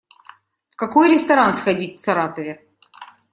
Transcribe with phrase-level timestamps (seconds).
[0.71, 2.65] В какой ресторан сходить в Саратове?